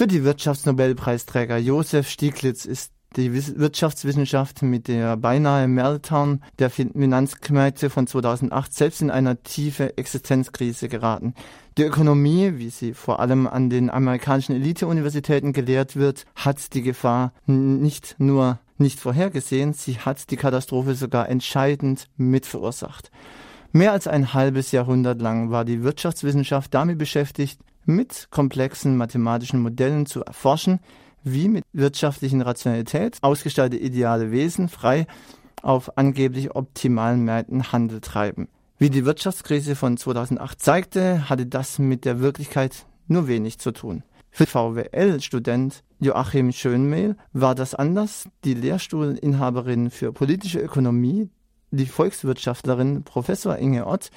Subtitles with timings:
[0.00, 8.06] Für die Wirtschaftsnobelpreisträger Josef Stieglitz ist die Wirtschaftswissenschaft mit der beinahe Meltdown der Finanzmärkte von
[8.06, 11.34] 2008 selbst in eine tiefe Existenzkrise geraten.
[11.76, 17.34] Die Ökonomie, wie sie vor allem an den amerikanischen Elite-Universitäten gelehrt wird, hat die Gefahr
[17.44, 23.10] nicht nur nicht vorhergesehen, sie hat die Katastrophe sogar entscheidend mitverursacht.
[23.72, 27.60] Mehr als ein halbes Jahrhundert lang war die Wirtschaftswissenschaft damit beschäftigt,
[27.90, 30.80] mit komplexen mathematischen Modellen zu erforschen,
[31.22, 35.06] wie mit wirtschaftlichen Rationalität ausgestaltete ideale Wesen frei
[35.62, 38.48] auf angeblich optimalen Märkten Handel treiben.
[38.78, 44.02] Wie die Wirtschaftskrise von 2008 zeigte, hatte das mit der Wirklichkeit nur wenig zu tun.
[44.30, 48.28] Für VWL-Student Joachim Schönmehl war das anders.
[48.44, 51.28] Die Lehrstuhlinhaberin für politische Ökonomie,
[51.72, 54.10] die Volkswirtschaftlerin Professor Inge Ott,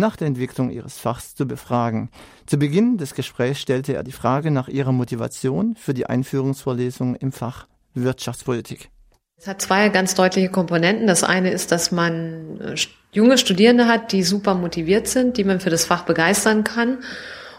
[0.00, 2.10] nach der Entwicklung ihres Fachs zu befragen.
[2.46, 7.30] Zu Beginn des Gesprächs stellte er die Frage nach ihrer Motivation für die Einführungsvorlesung im
[7.30, 8.90] Fach Wirtschaftspolitik.
[9.38, 11.06] Es hat zwei ganz deutliche Komponenten.
[11.06, 12.74] Das eine ist, dass man äh,
[13.12, 16.98] junge Studierende hat, die super motiviert sind, die man für das Fach begeistern kann.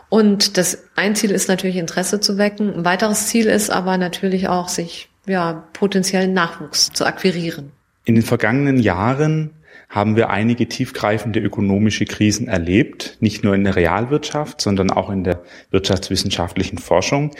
[0.09, 2.73] Und das ein Ziel ist natürlich Interesse zu wecken.
[2.73, 7.71] Ein weiteres Ziel ist aber natürlich auch, sich ja potenziellen Nachwuchs zu akquirieren.
[8.05, 9.51] In den vergangenen Jahren
[9.91, 15.25] haben wir einige tiefgreifende ökonomische Krisen erlebt, nicht nur in der Realwirtschaft, sondern auch in
[15.25, 17.31] der wirtschaftswissenschaftlichen Forschung.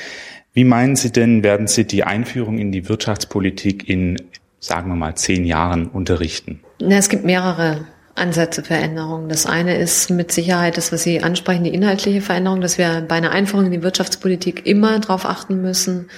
[0.54, 4.18] Wie meinen Sie denn, werden Sie die Einführung in die Wirtschaftspolitik in,
[4.60, 6.60] sagen wir mal, zehn Jahren unterrichten?
[6.82, 9.30] Na, es gibt mehrere Ansätze für Änderungen.
[9.30, 13.16] Das eine ist mit Sicherheit das, was Sie ansprechen, die inhaltliche Veränderung, dass wir bei
[13.16, 16.10] einer Einführung in die Wirtschaftspolitik immer darauf achten müssen,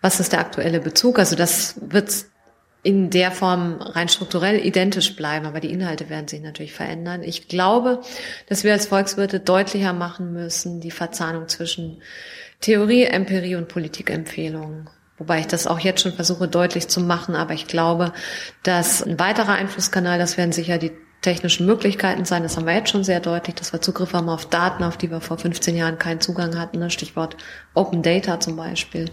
[0.00, 1.18] was ist der aktuelle Bezug.
[1.18, 2.24] Also das wird
[2.82, 7.22] in der Form rein strukturell identisch bleiben, aber die Inhalte werden sich natürlich verändern.
[7.22, 8.00] Ich glaube,
[8.48, 12.02] dass wir als Volkswirte deutlicher machen müssen, die Verzahnung zwischen
[12.60, 14.90] Theorie, Empirie und Politikempfehlungen.
[15.18, 18.12] Wobei ich das auch jetzt schon versuche deutlich zu machen, aber ich glaube,
[18.64, 20.90] dass ein weiterer Einflusskanal, das werden sicher die
[21.22, 22.42] technischen Möglichkeiten sein.
[22.42, 25.10] Das haben wir jetzt schon sehr deutlich, dass wir Zugriff haben auf Daten, auf die
[25.10, 26.80] wir vor 15 Jahren keinen Zugang hatten.
[26.80, 26.90] Ne?
[26.90, 27.36] Stichwort
[27.74, 29.08] Open Data zum Beispiel.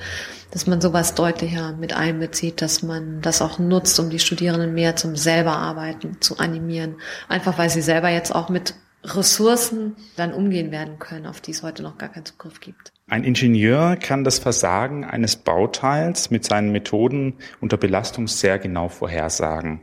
[0.52, 4.96] Dass man sowas deutlicher mit einbezieht, dass man das auch nutzt, um die Studierenden mehr
[4.96, 6.96] zum selber arbeiten zu animieren.
[7.28, 8.74] Einfach weil sie selber jetzt auch mit
[9.04, 12.92] Ressourcen dann umgehen werden können, auf die es heute noch gar keinen Zugriff gibt.
[13.08, 19.82] Ein Ingenieur kann das Versagen eines Bauteils mit seinen Methoden unter Belastung sehr genau vorhersagen.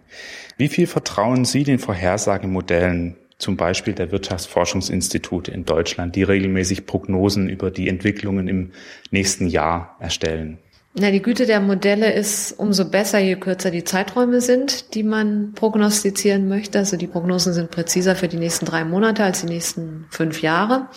[0.58, 7.48] Wie viel vertrauen Sie den Vorhersagemodellen, zum Beispiel der Wirtschaftsforschungsinstitute in Deutschland, die regelmäßig Prognosen
[7.48, 8.72] über die Entwicklungen im
[9.10, 10.58] nächsten Jahr erstellen?
[10.98, 15.52] Na, die Güte der Modelle ist umso besser, je kürzer die Zeiträume sind, die man
[15.52, 16.78] prognostizieren möchte.
[16.78, 20.88] Also die Prognosen sind präziser für die nächsten drei Monate als die nächsten fünf Jahre.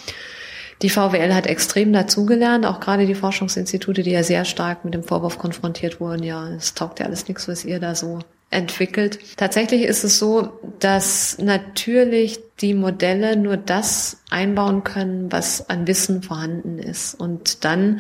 [0.82, 5.04] Die VWL hat extrem dazugelernt, auch gerade die Forschungsinstitute, die ja sehr stark mit dem
[5.04, 8.20] Vorwurf konfrontiert wurden, ja, es taugt ja alles nichts, was ihr da so
[8.52, 9.20] entwickelt.
[9.36, 16.24] Tatsächlich ist es so, dass natürlich die Modelle nur das einbauen können, was an Wissen
[16.24, 18.00] vorhanden ist und dann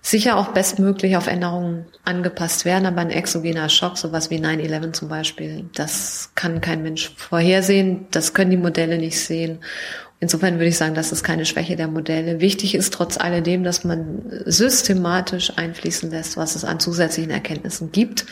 [0.00, 5.08] sicher auch bestmöglich auf Änderungen angepasst werden, aber ein exogener Schock, sowas wie 9-11 zum
[5.08, 9.58] Beispiel, das kann kein Mensch vorhersehen, das können die Modelle nicht sehen.
[10.20, 12.40] Insofern würde ich sagen, das ist keine Schwäche der Modelle.
[12.40, 18.26] Wichtig ist trotz alledem, dass man systematisch einfließen lässt, was es an zusätzlichen Erkenntnissen gibt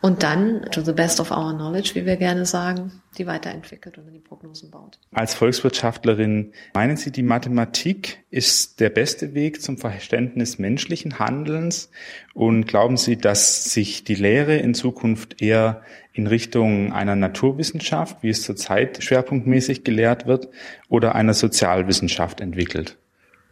[0.00, 4.12] und dann to the best of our knowledge, wie wir gerne sagen, die weiterentwickelt und
[4.12, 4.98] die Prognosen baut.
[5.12, 11.90] Als Volkswirtschaftlerin, meinen Sie, die Mathematik ist der beste Weg zum Verständnis menschlichen Handelns?
[12.32, 15.82] Und glauben Sie, dass sich die Lehre in Zukunft eher
[16.14, 20.48] in Richtung einer Naturwissenschaft, wie es zurzeit schwerpunktmäßig gelehrt wird,
[20.88, 22.96] oder einer Sozialwissenschaft entwickelt?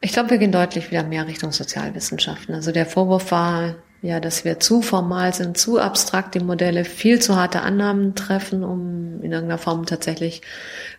[0.00, 2.55] Ich glaube, wir gehen deutlich wieder mehr Richtung Sozialwissenschaften.
[2.55, 7.21] Also der Vorwurf war ja, dass wir zu formal sind, zu abstrakt die Modelle, viel
[7.21, 10.43] zu harte Annahmen treffen, um in irgendeiner Form tatsächlich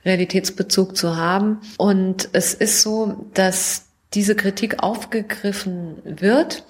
[0.05, 1.59] Realitätsbezug zu haben.
[1.77, 6.63] Und es ist so, dass diese Kritik aufgegriffen wird,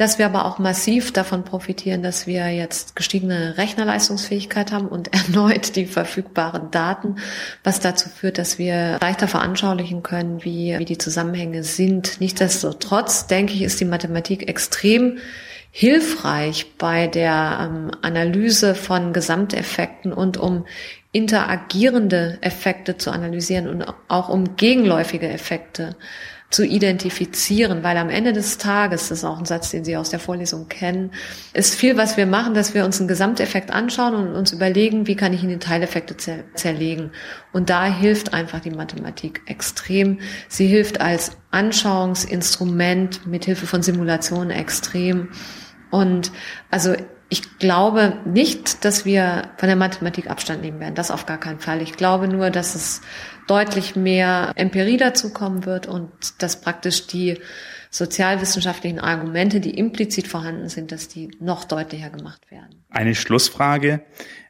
[0.00, 5.76] dass wir aber auch massiv davon profitieren, dass wir jetzt gestiegene Rechnerleistungsfähigkeit haben und erneut
[5.76, 7.16] die verfügbaren Daten,
[7.64, 12.18] was dazu führt, dass wir leichter veranschaulichen können, wie, wie die Zusammenhänge sind.
[12.18, 15.18] Nichtsdestotrotz, denke ich, ist die Mathematik extrem
[15.70, 20.64] hilfreich bei der ähm, Analyse von Gesamteffekten und um
[21.12, 25.94] interagierende Effekte zu analysieren und auch um gegenläufige Effekte
[26.50, 30.10] zu identifizieren, weil am Ende des Tages, das ist auch ein Satz, den Sie aus
[30.10, 31.12] der Vorlesung kennen,
[31.52, 35.14] ist viel, was wir machen, dass wir uns einen Gesamteffekt anschauen und uns überlegen, wie
[35.14, 36.16] kann ich in die Teileffekte
[36.54, 37.12] zerlegen.
[37.52, 40.18] Und da hilft einfach die Mathematik extrem.
[40.48, 45.28] Sie hilft als Anschauungsinstrument mit Hilfe von Simulationen extrem.
[45.90, 46.32] Und
[46.68, 46.94] also
[47.32, 50.96] ich glaube nicht, dass wir von der Mathematik Abstand nehmen werden.
[50.96, 51.80] Das auf gar keinen Fall.
[51.80, 53.02] Ich glaube nur, dass es
[53.50, 57.38] deutlich mehr Empirie dazukommen wird und dass praktisch die
[57.90, 62.84] sozialwissenschaftlichen Argumente, die implizit vorhanden sind, dass die noch deutlicher gemacht werden.
[62.88, 64.02] Eine Schlussfrage.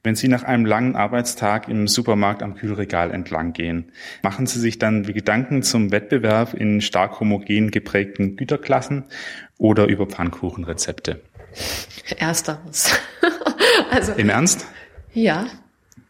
[0.02, 3.92] Wenn Sie nach einem langen Arbeitstag im Supermarkt am Kühlregal entlang gehen,
[4.22, 9.04] machen Sie sich dann Gedanken zum Wettbewerb in stark homogen geprägten Güterklassen
[9.56, 11.22] oder über Pfannkuchenrezepte?
[12.18, 12.92] Ersteres.
[13.90, 14.66] also, Im Ernst?
[15.12, 15.46] Ja.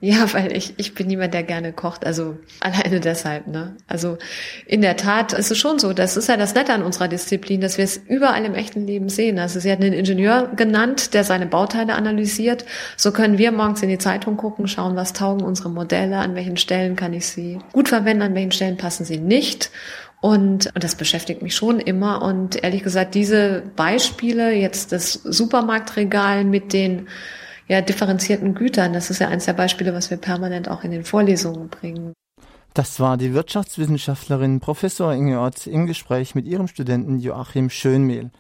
[0.01, 3.77] Ja, weil ich, ich bin niemand, der gerne kocht, also alleine deshalb, ne?
[3.87, 4.17] Also
[4.67, 7.61] in der Tat ist es schon so, das ist ja das Nette an unserer Disziplin,
[7.61, 9.39] dass wir es überall im echten Leben sehen.
[9.39, 12.65] Also sie hat einen Ingenieur genannt, der seine Bauteile analysiert.
[12.97, 16.57] So können wir morgens in die Zeitung gucken, schauen, was taugen unsere Modelle, an welchen
[16.57, 19.71] Stellen kann ich sie gut verwenden, an welchen Stellen passen sie nicht.
[20.23, 22.23] Und, und das beschäftigt mich schon immer.
[22.23, 27.09] Und ehrlich gesagt, diese Beispiele, jetzt das Supermarktregal mit den
[27.71, 31.05] ja, differenzierten Gütern, das ist ja eines der Beispiele, was wir permanent auch in den
[31.05, 32.15] Vorlesungen bringen.
[32.75, 38.31] Das war die Wirtschaftswissenschaftlerin Professor Inge Ott im Gespräch mit ihrem Studenten Joachim Schönmehl.